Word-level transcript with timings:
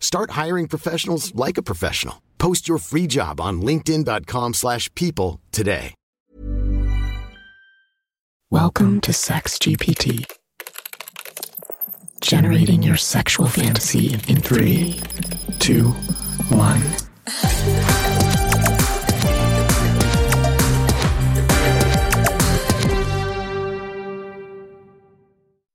Start 0.00 0.30
hiring 0.30 0.66
professionals 0.68 1.32
like 1.34 1.58
a 1.58 1.62
professional. 1.62 2.22
Post 2.38 2.66
your 2.66 2.78
free 2.78 3.06
job 3.06 3.40
on 3.40 3.60
linkedin.com/people 3.62 4.54
slash 4.54 4.92
people 4.94 5.40
today. 5.52 5.94
Welcome 8.50 9.02
to 9.02 9.12
Sex 9.12 9.58
GPT. 9.58 10.24
Generating 12.22 12.82
your 12.82 12.96
sexual 12.96 13.46
fantasy 13.46 14.14
in 14.26 14.40
three, 14.40 15.00
two, 15.58 15.90
one. 16.48 16.80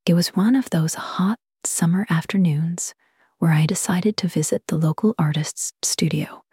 It 0.07 0.15
was 0.15 0.29
one 0.29 0.55
of 0.55 0.69
those 0.71 0.95
hot 0.95 1.37
summer 1.63 2.07
afternoons 2.09 2.95
where 3.43 3.51
I 3.51 3.65
decided 3.65 4.15
to 4.15 4.29
visit 4.29 4.67
the 4.67 4.77
local 4.77 5.13
artist's 5.19 5.73
studio, 5.81 6.45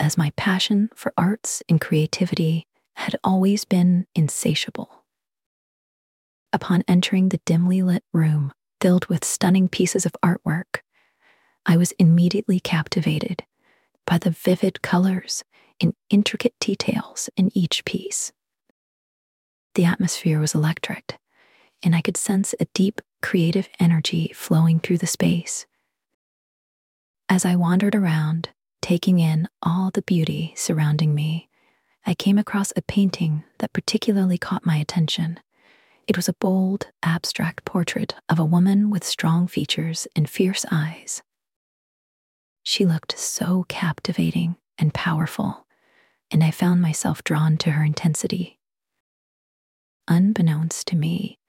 as 0.00 0.18
my 0.18 0.32
passion 0.34 0.90
for 0.92 1.12
arts 1.16 1.62
and 1.68 1.80
creativity 1.80 2.66
had 2.96 3.14
always 3.22 3.64
been 3.64 4.08
insatiable. 4.12 5.04
Upon 6.52 6.82
entering 6.88 7.28
the 7.28 7.38
dimly 7.44 7.80
lit 7.80 8.02
room 8.12 8.52
filled 8.80 9.06
with 9.06 9.24
stunning 9.24 9.68
pieces 9.68 10.04
of 10.04 10.16
artwork, 10.20 10.80
I 11.64 11.76
was 11.76 11.92
immediately 11.92 12.58
captivated 12.58 13.44
by 14.04 14.18
the 14.18 14.32
vivid 14.32 14.82
colors 14.82 15.44
and 15.80 15.94
intricate 16.10 16.54
details 16.58 17.30
in 17.36 17.56
each 17.56 17.84
piece. 17.84 18.32
The 19.76 19.84
atmosphere 19.84 20.40
was 20.40 20.56
electric, 20.56 21.20
and 21.84 21.94
I 21.94 22.00
could 22.00 22.16
sense 22.16 22.52
a 22.58 22.66
deep 22.74 23.00
creative 23.22 23.68
energy 23.78 24.32
flowing 24.34 24.80
through 24.80 24.98
the 24.98 25.06
space. 25.06 25.66
As 27.28 27.44
I 27.44 27.56
wandered 27.56 27.96
around, 27.96 28.50
taking 28.80 29.18
in 29.18 29.48
all 29.60 29.90
the 29.90 30.02
beauty 30.02 30.52
surrounding 30.56 31.12
me, 31.12 31.48
I 32.06 32.14
came 32.14 32.38
across 32.38 32.72
a 32.76 32.82
painting 32.82 33.42
that 33.58 33.72
particularly 33.72 34.38
caught 34.38 34.64
my 34.64 34.76
attention. 34.76 35.40
It 36.06 36.16
was 36.16 36.28
a 36.28 36.34
bold, 36.34 36.86
abstract 37.02 37.64
portrait 37.64 38.14
of 38.28 38.38
a 38.38 38.44
woman 38.44 38.90
with 38.90 39.02
strong 39.02 39.48
features 39.48 40.06
and 40.14 40.30
fierce 40.30 40.64
eyes. 40.70 41.20
She 42.62 42.86
looked 42.86 43.18
so 43.18 43.64
captivating 43.68 44.54
and 44.78 44.94
powerful, 44.94 45.66
and 46.30 46.44
I 46.44 46.52
found 46.52 46.80
myself 46.80 47.24
drawn 47.24 47.56
to 47.58 47.72
her 47.72 47.84
intensity. 47.84 48.60
Unbeknownst 50.06 50.86
to 50.86 50.96
me, 50.96 51.40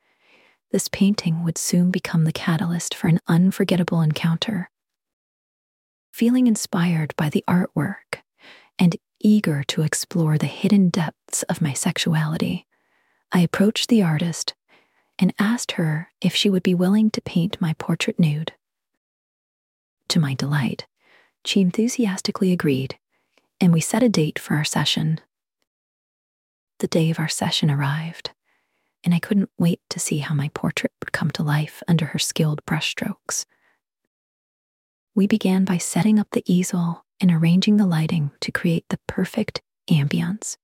this 0.72 0.88
painting 0.88 1.44
would 1.44 1.60
soon 1.60 1.92
become 1.92 2.24
the 2.24 2.32
catalyst 2.32 2.96
for 2.96 3.08
an 3.08 3.20
unforgettable 3.28 4.02
encounter. 4.02 4.72
Feeling 6.18 6.48
inspired 6.48 7.16
by 7.16 7.30
the 7.30 7.44
artwork 7.48 8.24
and 8.80 8.96
eager 9.20 9.64
to 9.66 9.84
explore 9.84 10.40
the 10.40 10.48
hidden 10.48 10.90
depths 10.90 11.44
of 11.44 11.62
my 11.62 11.74
sexuality, 11.74 12.66
I 13.32 13.42
approached 13.42 13.88
the 13.88 14.02
artist 14.02 14.56
and 15.20 15.32
asked 15.38 15.74
her 15.74 16.10
if 16.20 16.34
she 16.34 16.50
would 16.50 16.64
be 16.64 16.74
willing 16.74 17.12
to 17.12 17.22
paint 17.22 17.62
my 17.62 17.74
portrait 17.74 18.18
nude. 18.18 18.54
To 20.08 20.20
my 20.20 20.34
delight, 20.34 20.88
she 21.46 21.62
enthusiastically 21.62 22.52
agreed, 22.52 22.98
and 23.62 23.72
we 23.72 23.80
set 23.80 24.02
a 24.02 24.10
date 24.10 24.40
for 24.40 24.56
our 24.56 24.66
session. 24.66 25.20
The 26.80 26.88
day 26.88 27.12
of 27.12 27.20
our 27.20 27.30
session 27.30 27.70
arrived, 27.70 28.32
and 29.04 29.14
I 29.14 29.20
couldn't 29.20 29.52
wait 29.60 29.82
to 29.92 30.00
see 30.00 30.18
how 30.18 30.34
my 30.34 30.50
portrait 30.56 30.94
would 31.00 31.12
come 31.12 31.30
to 31.30 31.44
life 31.44 31.84
under 31.88 32.06
her 32.06 32.18
skilled 32.18 32.66
brushstrokes. 32.66 33.46
We 35.18 35.26
began 35.26 35.66
by 35.66 35.80
setting 35.80 36.20
up 36.20 36.28
the 36.30 36.44
easel 36.46 37.04
and 37.20 37.32
arranging 37.32 37.78
the 37.78 37.88
lighting 37.88 38.30
to 38.40 38.52
create 38.52 38.86
the 38.90 39.00
perfect 39.08 39.64
ambience. 39.90 40.58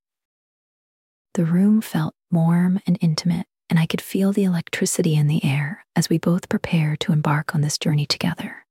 The 1.33 1.43
room 1.43 1.81
felt 1.81 2.13
warm 2.29 2.79
and 2.85 2.95
intimate, 3.01 3.47
and 3.67 3.79
I 3.79 3.87
could 3.87 3.99
feel 3.99 4.31
the 4.31 4.43
electricity 4.43 5.15
in 5.15 5.25
the 5.25 5.43
air 5.43 5.87
as 5.95 6.07
we 6.07 6.19
both 6.19 6.49
prepared 6.49 6.99
to 6.99 7.11
embark 7.11 7.55
on 7.55 7.61
this 7.61 7.79
journey 7.79 8.05
together. 8.05 8.67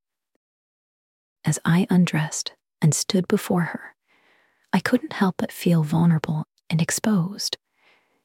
As 1.44 1.58
I 1.64 1.88
undressed 1.90 2.52
and 2.80 2.94
stood 2.94 3.26
before 3.26 3.62
her, 3.62 3.96
I 4.72 4.78
couldn't 4.78 5.14
help 5.14 5.34
but 5.36 5.50
feel 5.50 5.82
vulnerable 5.82 6.44
and 6.70 6.80
exposed, 6.80 7.58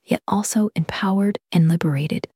yet 0.03 0.22
also 0.28 0.69
empowered 0.75 1.39
and 1.51 1.68
liberated. 1.68 2.28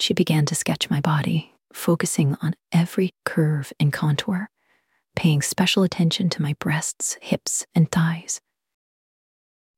She 0.00 0.14
began 0.14 0.46
to 0.46 0.56
sketch 0.56 0.90
my 0.90 1.00
body, 1.00 1.51
focusing 1.72 2.36
on 2.42 2.54
every 2.70 3.14
curve 3.24 3.72
and 3.80 3.92
contour, 3.92 4.50
paying 5.16 5.42
special 5.42 5.82
attention 5.82 6.28
to 6.30 6.42
my 6.42 6.54
breasts, 6.58 7.18
hips, 7.20 7.66
and 7.74 7.90
thighs. 7.90 8.40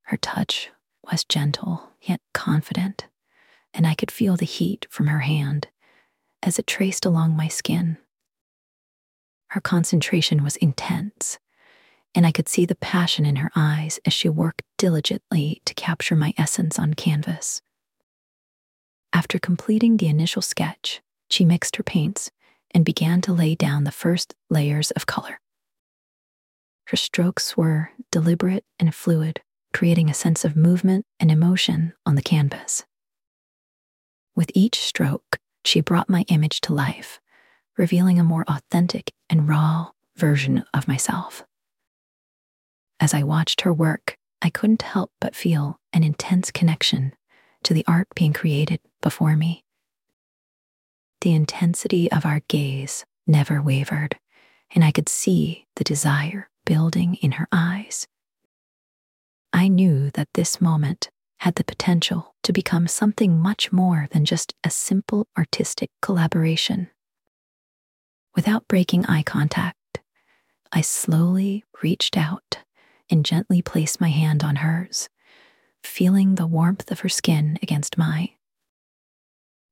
Her 0.03 0.17
touch 0.17 0.69
was 1.11 1.23
gentle 1.23 1.91
yet 2.01 2.21
confident, 2.33 3.07
and 3.73 3.85
I 3.87 3.95
could 3.95 4.11
feel 4.11 4.37
the 4.37 4.45
heat 4.45 4.85
from 4.89 5.07
her 5.07 5.19
hand 5.19 5.67
as 6.43 6.59
it 6.59 6.67
traced 6.67 7.05
along 7.05 7.35
my 7.35 7.47
skin. 7.47 7.97
Her 9.49 9.61
concentration 9.61 10.43
was 10.43 10.55
intense, 10.57 11.39
and 12.13 12.25
I 12.25 12.31
could 12.31 12.47
see 12.47 12.65
the 12.65 12.75
passion 12.75 13.25
in 13.25 13.37
her 13.37 13.51
eyes 13.55 13.99
as 14.05 14.13
she 14.13 14.29
worked 14.29 14.63
diligently 14.77 15.61
to 15.65 15.73
capture 15.73 16.15
my 16.15 16.33
essence 16.37 16.77
on 16.77 16.93
canvas. 16.93 17.61
After 19.11 19.39
completing 19.39 19.97
the 19.97 20.07
initial 20.07 20.41
sketch, 20.41 21.01
she 21.29 21.45
mixed 21.45 21.75
her 21.75 21.83
paints 21.83 22.31
and 22.71 22.85
began 22.85 23.21
to 23.21 23.33
lay 23.33 23.55
down 23.55 23.83
the 23.83 23.91
first 23.91 24.35
layers 24.49 24.91
of 24.91 25.05
color. 25.05 25.39
Her 26.87 26.97
strokes 26.97 27.57
were 27.57 27.91
deliberate 28.11 28.65
and 28.79 28.93
fluid, 28.93 29.41
creating 29.73 30.09
a 30.09 30.13
sense 30.13 30.45
of 30.45 30.55
movement 30.55 31.05
and 31.19 31.31
emotion 31.31 31.93
on 32.05 32.15
the 32.15 32.21
canvas. 32.21 32.85
With 34.35 34.51
each 34.53 34.79
stroke, 34.79 35.39
she 35.63 35.81
brought 35.81 36.09
my 36.09 36.25
image 36.27 36.61
to 36.61 36.73
life, 36.73 37.19
revealing 37.77 38.19
a 38.19 38.23
more 38.23 38.45
authentic 38.47 39.11
and 39.29 39.49
raw 39.49 39.91
version 40.15 40.63
of 40.73 40.87
myself. 40.87 41.43
As 42.99 43.13
I 43.13 43.23
watched 43.23 43.61
her 43.61 43.73
work, 43.73 44.17
I 44.41 44.49
couldn't 44.49 44.83
help 44.83 45.11
but 45.19 45.35
feel 45.35 45.79
an 45.91 46.03
intense 46.03 46.51
connection 46.51 47.13
to 47.63 47.73
the 47.73 47.83
art 47.87 48.07
being 48.15 48.31
created 48.31 48.79
before 49.01 49.35
me. 49.35 49.64
The 51.25 51.33
intensity 51.33 52.11
of 52.11 52.23
our 52.23 52.41
gaze 52.47 53.03
never 53.25 53.59
wavered, 53.59 54.19
and 54.75 54.83
I 54.83 54.91
could 54.91 55.09
see 55.09 55.65
the 55.75 55.83
desire 55.83 56.51
building 56.67 57.15
in 57.15 57.31
her 57.31 57.47
eyes. 57.51 58.05
I 59.51 59.67
knew 59.67 60.11
that 60.11 60.27
this 60.35 60.61
moment 60.61 61.09
had 61.39 61.55
the 61.55 61.63
potential 61.63 62.35
to 62.43 62.53
become 62.53 62.87
something 62.87 63.39
much 63.39 63.71
more 63.71 64.07
than 64.11 64.23
just 64.23 64.53
a 64.63 64.69
simple 64.69 65.25
artistic 65.35 65.89
collaboration. 65.99 66.91
Without 68.35 68.67
breaking 68.67 69.07
eye 69.07 69.23
contact, 69.23 70.01
I 70.71 70.81
slowly 70.81 71.63
reached 71.81 72.17
out 72.17 72.59
and 73.09 73.25
gently 73.25 73.63
placed 73.63 73.99
my 73.99 74.09
hand 74.09 74.43
on 74.43 74.57
hers, 74.57 75.09
feeling 75.83 76.35
the 76.35 76.45
warmth 76.45 76.91
of 76.91 76.99
her 76.99 77.09
skin 77.09 77.57
against 77.63 77.97
mine. 77.97 78.29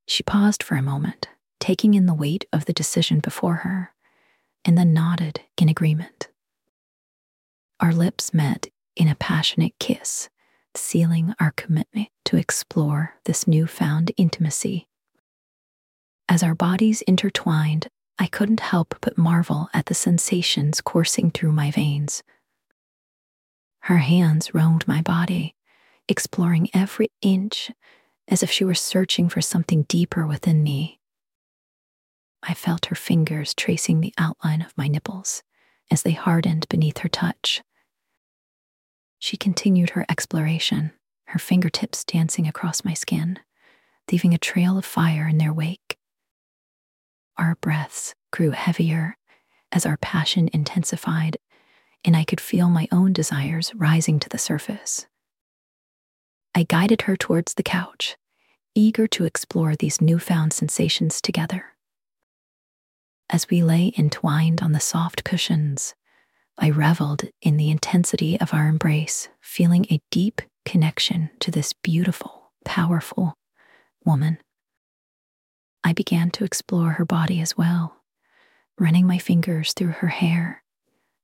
She 0.08 0.24
paused 0.24 0.64
for 0.64 0.78
a 0.78 0.82
moment, 0.82 1.28
taking 1.64 1.94
in 1.94 2.08
the 2.08 2.14
weight 2.14 2.44
of 2.52 2.66
the 2.66 2.74
decision 2.74 3.22
before 3.22 3.56
her, 3.56 3.94
and 4.66 4.78
then 4.78 4.92
nodded 4.92 5.40
in 5.58 5.70
agreement. 5.70 6.28
Our 7.80 7.94
lips 7.94 8.34
met 8.34 8.68
in 8.98 9.08
a 9.08 9.16
passionate 9.16 9.72
kiss 9.80 10.28
sealing 10.76 11.34
our 11.40 11.52
commitment 11.52 12.10
to 12.26 12.36
explore 12.36 13.14
this 13.24 13.48
newfound 13.48 14.12
intimacy. 14.18 14.90
As 16.28 16.44
our 16.44 16.54
bodies 16.54 17.02
intertwined, 17.04 17.88
I 18.20 18.28
couldn't 18.28 18.60
help 18.60 18.96
but 19.00 19.18
marvel 19.18 19.70
at 19.74 19.86
the 19.86 19.94
sensations 19.94 20.82
coursing 20.82 21.32
through 21.32 21.54
my 21.54 21.72
veins. 21.72 22.24
Her 23.84 24.00
hands 24.00 24.54
roamed 24.54 24.86
my 24.86 25.02
body, 25.02 25.56
exploring 26.10 26.70
every 26.74 27.08
inch 27.22 27.72
as 28.28 28.44
if 28.44 28.52
she 28.52 28.66
were 28.66 28.74
searching 28.74 29.30
for 29.30 29.40
something 29.40 29.84
deeper 29.84 30.28
within 30.28 30.62
me. 30.62 31.00
I 32.48 32.54
felt 32.54 32.88
her 32.88 32.96
fingers 32.96 33.54
tracing 33.54 34.02
the 34.02 34.14
outline 34.18 34.62
of 34.62 34.78
my 34.78 34.88
nipples 34.88 35.44
as 35.90 36.04
they 36.04 36.12
hardened 36.12 36.68
beneath 36.70 37.00
her 37.00 37.10
touch. 37.10 37.62
She 39.20 39.38
continued 39.38 39.92
her 39.92 40.06
exploration, 40.10 40.92
her 41.28 41.40
fingertips 41.40 42.04
dancing 42.04 42.48
across 42.48 42.84
my 42.84 42.94
skin, 42.94 43.40
leaving 44.12 44.34
a 44.34 44.38
trail 44.38 44.78
of 44.78 44.86
fire 44.86 45.28
in 45.28 45.38
their 45.38 45.54
wake. 45.54 45.98
Our 47.38 47.56
breaths 47.56 48.14
grew 48.32 48.52
heavier 48.52 49.18
as 49.72 49.86
our 49.86 49.98
passion 49.98 50.50
intensified, 50.54 51.38
and 52.04 52.16
I 52.18 52.26
could 52.26 52.42
feel 52.42 52.70
my 52.70 52.88
own 52.92 53.14
desires 53.14 53.74
rising 53.74 54.20
to 54.20 54.30
the 54.30 54.38
surface. 54.38 55.08
I 56.54 56.64
guided 56.64 57.04
her 57.04 57.16
towards 57.16 57.54
the 57.54 57.64
couch, 57.64 58.18
eager 58.76 59.08
to 59.08 59.26
explore 59.26 59.76
these 59.76 60.02
newfound 60.02 60.54
sensations 60.54 61.22
together. 61.22 61.73
As 63.30 63.50
we 63.50 63.64
lay 63.64 63.94
entwined 63.98 64.62
on 64.62 64.74
the 64.74 64.80
soft 64.80 65.24
cushions, 65.24 65.96
I 66.58 66.70
reveled 66.70 67.24
in 67.42 67.58
the 67.58 67.72
intensity 67.72 68.40
of 68.40 68.54
our 68.54 68.68
embrace, 68.68 69.30
feeling 69.42 69.86
a 69.90 70.02
deep 70.12 70.42
connection 70.66 71.32
to 71.40 71.50
this 71.50 71.74
beautiful, 71.74 72.52
powerful 72.64 73.34
woman. 74.06 74.38
I 75.84 75.94
began 75.94 76.30
to 76.32 76.44
explore 76.44 76.92
her 76.92 77.06
body 77.06 77.42
as 77.42 77.58
well, 77.58 78.04
running 78.78 79.08
my 79.08 79.18
fingers 79.18 79.74
through 79.74 79.88
her 79.88 80.08
hair, 80.08 80.64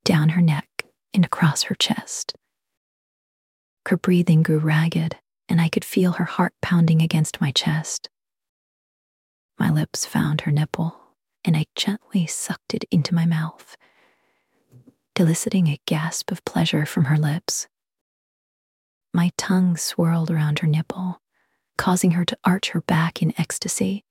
down 0.04 0.30
her 0.30 0.42
neck, 0.42 0.68
and 1.14 1.24
across 1.24 1.64
her 1.64 1.76
chest. 1.76 2.34
Her 3.88 3.98
breathing 3.98 4.44
grew 4.44 4.60
ragged, 4.60 5.16
and 5.48 5.62
I 5.62 5.70
could 5.70 5.86
feel 5.86 6.14
her 6.14 6.26
heart 6.26 6.54
pounding 6.62 7.02
against 7.02 7.42
my 7.42 7.52
chest. 7.52 8.10
My 9.58 9.70
lips 9.70 10.06
found 10.06 10.42
her 10.42 10.52
nipple, 10.52 11.00
and 11.44 11.58
I 11.58 11.66
gently 11.76 12.28
sucked 12.28 12.74
it 12.74 12.86
into 12.92 13.16
my 13.16 13.26
mouth 13.26 13.78
eliciting 15.20 15.68
a 15.68 15.82
gasp 15.86 16.32
of 16.32 16.46
pleasure 16.46 16.86
from 16.86 17.06
her 17.06 17.18
lips. 17.18 17.68
My 19.14 19.32
tongue 19.38 19.76
swirled 19.76 20.32
around 20.32 20.60
her 20.60 20.68
nipple, 20.68 21.22
causing 21.78 22.12
her 22.12 22.24
to 22.24 22.38
arch 22.46 22.70
her 22.70 22.82
back 22.82 23.22
in 23.22 23.34
ecstasy. 23.38 24.06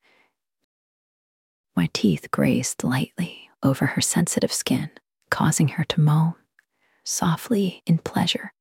My 1.74 1.88
teeth 1.94 2.30
grazed 2.30 2.84
lightly 2.84 3.48
over 3.62 3.86
her 3.86 4.02
sensitive 4.02 4.52
skin, 4.52 4.90
causing 5.30 5.68
her 5.68 5.84
to 5.84 6.00
moan 6.00 6.34
softly 7.04 7.82
in 7.86 7.96
pleasure. 7.96 8.52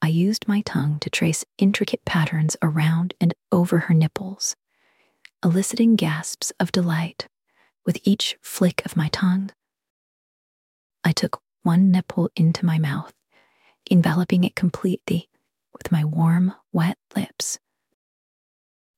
I 0.00 0.06
used 0.08 0.46
my 0.46 0.60
tongue 0.60 1.00
to 1.00 1.10
trace 1.10 1.44
intricate 1.58 2.04
patterns 2.04 2.56
around 2.62 3.14
and 3.20 3.34
over 3.50 3.78
her 3.80 3.94
nipples, 3.94 4.54
eliciting 5.44 5.96
gasps 5.96 6.52
of 6.60 6.72
delight 6.72 7.28
with 7.86 7.98
each 8.04 8.36
flick 8.42 8.82
of 8.84 8.96
my 8.96 9.08
tongue. 9.08 9.50
I 11.02 11.12
took 11.12 11.40
one 11.62 11.90
nipple 11.90 12.30
into 12.36 12.66
my 12.66 12.78
mouth, 12.78 13.12
enveloping 13.90 14.44
it 14.44 14.54
completely 14.54 15.28
with 15.72 15.90
my 15.90 16.04
warm, 16.04 16.54
wet 16.72 16.98
lips. 17.16 17.58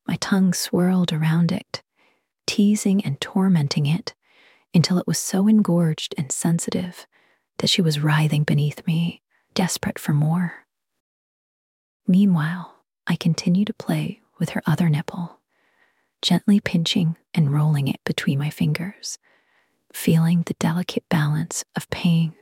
My 0.07 0.17
tongue 0.17 0.53
swirled 0.53 1.13
around 1.13 1.53
it, 1.53 1.83
teasing 2.47 3.05
and 3.05 3.21
tormenting 3.21 3.87
it 3.87 4.15
until 4.75 4.99
it 4.99 5.07
was 5.07 5.19
so 5.19 5.47
engorged 5.47 6.15
and 6.19 6.33
sensitive 6.33 7.07
that 7.59 7.71
she 7.71 7.83
was 7.83 8.01
writhing 8.01 8.43
beneath 8.43 8.85
me, 8.87 9.23
desperate 9.55 9.99
for 9.99 10.13
more. 10.13 10.67
Meanwhile, 12.07 12.75
I 13.07 13.15
continued 13.17 13.69
to 13.69 13.75
play 13.75 14.23
with 14.39 14.51
her 14.51 14.63
other 14.67 14.89
nipple, 14.89 15.39
gently 16.23 16.61
pinching 16.61 17.17
and 17.35 17.53
rolling 17.53 17.89
it 17.89 18.01
between 18.05 18.39
my 18.39 18.51
fingers 18.51 19.19
feeling 19.93 20.43
the 20.43 20.55
delicate 20.55 21.05
balance 21.09 21.65
of 21.77 21.89
pain 21.91 22.35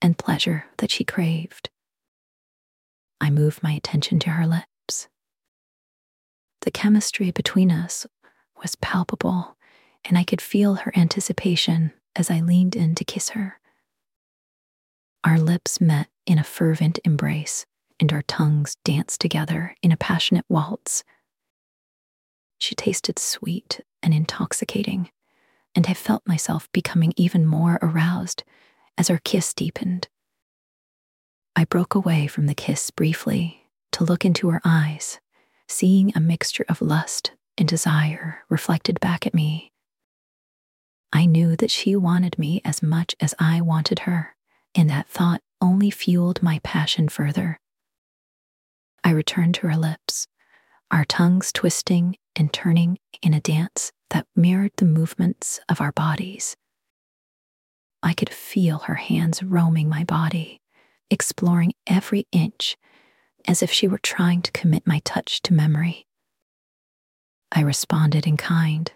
and 0.00 0.18
pleasure 0.18 0.66
that 0.78 0.90
she 0.90 1.04
craved. 1.04 1.70
I 3.20 3.30
moved 3.30 3.62
my 3.62 3.72
attention 3.72 4.18
to 4.20 4.30
her 4.30 4.46
lips. 4.46 5.08
The 6.62 6.70
chemistry 6.70 7.30
between 7.30 7.70
us 7.70 8.06
was 8.60 8.76
palpable, 8.76 9.56
and 10.04 10.16
I 10.16 10.24
could 10.24 10.40
feel 10.40 10.76
her 10.76 10.92
anticipation 10.96 11.92
as 12.14 12.30
I 12.30 12.40
leaned 12.40 12.76
in 12.76 12.94
to 12.96 13.04
kiss 13.04 13.30
her. 13.30 13.60
Our 15.24 15.38
lips 15.38 15.80
met 15.80 16.08
in 16.26 16.38
a 16.38 16.44
fervent 16.44 16.98
embrace, 17.04 17.64
and 18.00 18.12
our 18.12 18.22
tongues 18.22 18.76
danced 18.84 19.20
together 19.20 19.76
in 19.82 19.92
a 19.92 19.96
passionate 19.96 20.44
waltz. 20.48 21.04
She 22.62 22.76
tasted 22.76 23.18
sweet 23.18 23.80
and 24.04 24.14
intoxicating, 24.14 25.10
and 25.74 25.84
I 25.88 25.94
felt 25.94 26.22
myself 26.28 26.70
becoming 26.70 27.12
even 27.16 27.44
more 27.44 27.80
aroused 27.82 28.44
as 28.96 29.10
our 29.10 29.18
kiss 29.18 29.52
deepened. 29.52 30.06
I 31.56 31.64
broke 31.64 31.96
away 31.96 32.28
from 32.28 32.46
the 32.46 32.54
kiss 32.54 32.92
briefly 32.92 33.68
to 33.90 34.04
look 34.04 34.24
into 34.24 34.48
her 34.50 34.60
eyes, 34.64 35.18
seeing 35.66 36.12
a 36.14 36.20
mixture 36.20 36.64
of 36.68 36.80
lust 36.80 37.32
and 37.58 37.66
desire 37.66 38.44
reflected 38.48 39.00
back 39.00 39.26
at 39.26 39.34
me. 39.34 39.72
I 41.12 41.26
knew 41.26 41.56
that 41.56 41.72
she 41.72 41.96
wanted 41.96 42.38
me 42.38 42.60
as 42.64 42.80
much 42.80 43.16
as 43.18 43.34
I 43.40 43.60
wanted 43.60 43.98
her, 44.06 44.36
and 44.72 44.88
that 44.88 45.08
thought 45.08 45.42
only 45.60 45.90
fueled 45.90 46.44
my 46.44 46.60
passion 46.62 47.08
further. 47.08 47.58
I 49.02 49.10
returned 49.10 49.56
to 49.56 49.66
her 49.66 49.76
lips, 49.76 50.28
our 50.92 51.04
tongues 51.06 51.50
twisting 51.52 52.16
and 52.36 52.52
turning 52.52 52.98
in 53.22 53.32
a 53.32 53.40
dance 53.40 53.92
that 54.10 54.26
mirrored 54.36 54.72
the 54.76 54.84
movements 54.84 55.58
of 55.68 55.80
our 55.80 55.92
bodies. 55.92 56.54
I 58.02 58.12
could 58.12 58.30
feel 58.30 58.80
her 58.80 58.96
hands 58.96 59.42
roaming 59.42 59.88
my 59.88 60.04
body, 60.04 60.60
exploring 61.10 61.72
every 61.86 62.26
inch 62.30 62.76
as 63.48 63.62
if 63.62 63.72
she 63.72 63.88
were 63.88 63.98
trying 63.98 64.42
to 64.42 64.52
commit 64.52 64.86
my 64.86 65.00
touch 65.04 65.40
to 65.42 65.54
memory. 65.54 66.06
I 67.50 67.62
responded 67.62 68.26
in 68.26 68.36
kind, 68.36 68.90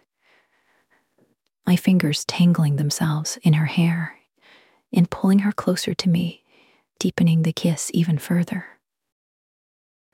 my 1.66 1.76
fingers 1.76 2.24
tangling 2.26 2.76
themselves 2.76 3.38
in 3.42 3.54
her 3.54 3.66
hair 3.66 4.18
and 4.92 5.10
pulling 5.10 5.40
her 5.40 5.52
closer 5.52 5.94
to 5.94 6.08
me, 6.08 6.44
deepening 6.98 7.42
the 7.42 7.52
kiss 7.52 7.90
even 7.92 8.18
further. 8.18 8.75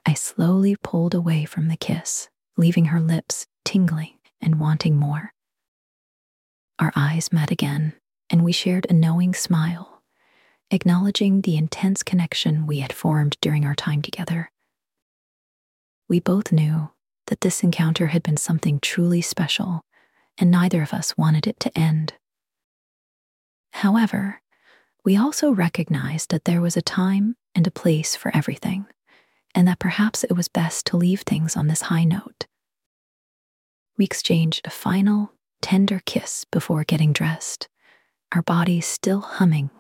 I 0.05 0.15
slowly 0.15 0.77
pulled 0.77 1.15
away 1.15 1.45
from 1.45 1.69
the 1.69 1.77
kiss, 1.77 2.29
leaving 2.57 2.87
her 2.87 3.01
lips 3.01 3.47
tingling 3.65 4.19
and 4.41 4.59
wanting 4.59 4.97
more. 4.97 5.33
Our 6.79 6.93
eyes 6.97 7.33
met 7.33 7.51
again, 7.51 7.95
and 8.29 8.45
we 8.45 8.53
shared 8.53 8.87
a 8.89 8.95
knowing 8.95 9.35
smile, 9.35 10.03
acknowledging 10.71 11.43
the 11.43 11.57
intense 11.57 12.03
connection 12.03 12.67
we 12.67 12.81
had 12.81 12.93
formed 12.93 13.37
during 13.41 13.65
our 13.65 13.75
time 13.75 14.03
together. 14.03 14.51
We 16.09 16.19
both 16.19 16.51
knew 16.51 16.91
that 17.29 17.43
this 17.43 17.63
encounter 17.63 18.09
had 18.09 18.23
been 18.23 18.37
something 18.37 18.81
truly 18.81 19.23
special, 19.23 19.83
and 20.37 20.51
neither 20.51 20.83
of 20.83 20.93
us 20.93 21.17
wanted 21.17 21.47
it 21.47 21.61
to 21.61 21.79
end. 21.79 22.15
However, 23.75 24.41
we 25.05 25.17
also 25.17 25.51
recognized 25.51 26.31
that 26.31 26.45
there 26.45 26.61
was 26.61 26.77
a 26.77 26.83
time 26.83 27.37
and 27.55 27.67
a 27.67 27.71
place 27.71 28.17
for 28.17 28.35
everything, 28.35 28.87
and 29.55 29.69
that 29.69 29.79
perhaps 29.79 30.25
it 30.25 30.37
was 30.37 30.49
best 30.49 30.87
to 30.87 30.97
leave 30.97 31.23
things 31.23 31.57
on 31.57 31.69
this 31.69 31.83
high 31.83 32.05
note 32.05 32.47
we 33.97 34.05
exchanged 34.05 34.67
a 34.67 34.71
final, 34.71 35.33
tender 35.61 36.01
kiss 36.05 36.45
before 36.51 36.85
getting 36.85 37.13
dressed, 37.13 37.69
our 38.35 38.43
bodies 38.43 38.87
still 38.87 39.21
humming 39.21 39.71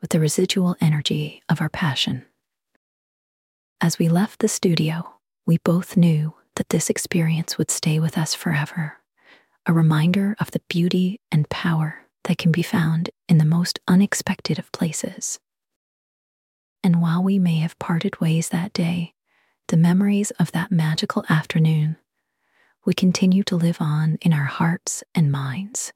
with 0.00 0.10
the 0.10 0.20
residual 0.20 0.76
energy 0.80 1.42
of 1.48 1.60
our 1.60 1.68
passion. 1.68 2.24
As 3.80 3.98
we 3.98 4.08
left 4.08 4.40
the 4.40 4.48
studio, 4.48 5.16
we 5.44 5.58
both 5.58 5.96
knew 5.96 6.34
that 6.56 6.68
this 6.68 6.88
experience 6.88 7.58
would 7.58 7.70
stay 7.70 7.98
with 7.98 8.16
us 8.16 8.34
forever, 8.34 8.98
a 9.66 9.72
reminder 9.72 10.36
of 10.38 10.52
the 10.52 10.62
beauty 10.68 11.20
and 11.30 11.48
power 11.48 12.06
that 12.24 12.38
can 12.38 12.52
be 12.52 12.62
found 12.62 13.10
in 13.28 13.38
the 13.38 13.44
most 13.44 13.80
unexpected 13.88 14.58
of 14.58 14.70
places. 14.72 15.40
And 16.84 17.00
while 17.00 17.22
we 17.22 17.38
may 17.38 17.56
have 17.56 17.78
parted 17.78 18.20
ways 18.20 18.48
that 18.48 18.72
day, 18.72 19.14
the 19.68 19.76
memories 19.76 20.32
of 20.32 20.52
that 20.52 20.72
magical 20.72 21.24
afternoon 21.28 21.96
we 22.84 22.94
continue 22.94 23.42
to 23.44 23.56
live 23.56 23.78
on 23.80 24.18
in 24.22 24.32
our 24.32 24.44
hearts 24.44 25.04
and 25.14 25.30
minds, 25.30 25.92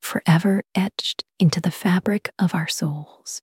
forever 0.00 0.64
etched 0.74 1.24
into 1.38 1.60
the 1.60 1.70
fabric 1.70 2.30
of 2.38 2.54
our 2.54 2.68
souls. 2.68 3.42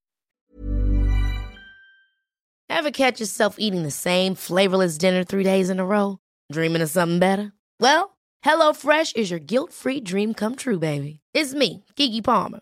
Ever 2.67 2.91
catch 2.91 3.19
yourself 3.19 3.55
eating 3.58 3.84
the 3.84 3.91
same 3.91 4.36
flavorless 4.36 4.98
dinner 4.98 5.24
three 5.24 5.43
days 5.43 5.69
in 5.69 5.79
a 5.79 5.86
row? 5.86 6.19
Dreaming 6.51 6.81
of 6.81 6.89
something 6.89 7.19
better? 7.19 7.51
Well, 7.79 8.17
HelloFresh 8.46 9.15
is 9.15 9.29
your 9.29 9.39
guilt-free 9.39 10.01
dream 10.01 10.34
come 10.34 10.55
true, 10.55 10.79
baby. 10.79 11.19
It's 11.34 11.53
me, 11.53 11.84
Keke 11.96 12.24
Palmer. 12.24 12.62